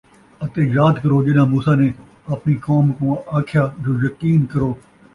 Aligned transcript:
اَتے 0.43 0.61
یاد 0.77 0.95
کرو 1.03 1.17
ڄَݙاں 1.25 1.47
موسیٰ 1.53 1.75
نے 1.81 1.87
آپڑیں 2.33 2.61
قوم 2.65 2.85
کوں 2.97 3.13
آکھیا، 3.37 3.63
جو 3.83 3.91
یقین 4.05 4.39
کرو 4.51 4.71